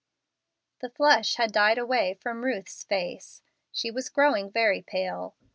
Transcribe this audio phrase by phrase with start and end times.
[0.79, 0.79] 27.
[0.91, 5.35] The flush had died away from Kuth's face; she was growing very pale.